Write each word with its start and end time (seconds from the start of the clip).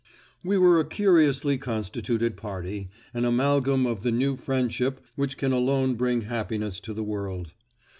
We 0.43 0.57
were 0.57 0.79
a 0.79 0.89
curiously 0.89 1.59
constituted 1.59 2.35
party—an 2.35 3.23
amalgam 3.23 3.85
of 3.85 4.01
the 4.01 4.11
new 4.11 4.35
friendship 4.35 4.99
which 5.15 5.37
can 5.37 5.51
alone 5.51 5.93
bring 5.93 6.21
happiness 6.21 6.79
to 6.79 6.93
the 6.95 7.03
world. 7.03 7.53